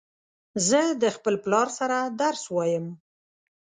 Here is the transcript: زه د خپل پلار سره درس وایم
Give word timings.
زه 0.67 0.81
د 1.01 1.03
خپل 1.15 1.35
پلار 1.43 1.67
سره 1.77 1.97
درس 2.21 2.43
وایم 2.55 2.85